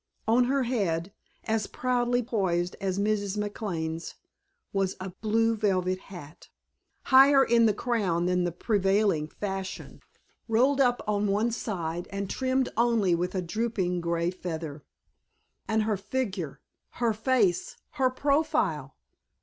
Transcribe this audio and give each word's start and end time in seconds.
On 0.27 0.45
her 0.45 0.63
head, 0.63 1.13
as 1.43 1.67
proudly 1.67 2.23
poised 2.23 2.75
as 2.81 2.97
Mrs. 2.97 3.37
McLane's, 3.37 4.15
was 4.73 4.95
a 4.99 5.11
blue 5.11 5.55
velvet 5.55 5.99
hat, 5.99 6.49
higher 7.03 7.45
in 7.45 7.67
the 7.67 7.73
crown 7.75 8.25
than 8.25 8.43
the 8.43 8.51
prevailing 8.51 9.27
fashion, 9.27 10.01
rolled 10.47 10.81
up 10.81 11.03
on 11.05 11.27
one 11.27 11.51
side 11.51 12.07
and 12.09 12.31
trimmed 12.31 12.69
only 12.75 13.13
with 13.13 13.35
a 13.35 13.43
drooping 13.43 14.01
gray 14.01 14.31
feather. 14.31 14.83
And 15.67 15.83
her 15.83 15.97
figure, 15.97 16.61
her 16.93 17.13
face, 17.13 17.77
her 17.91 18.09
profile! 18.09 18.95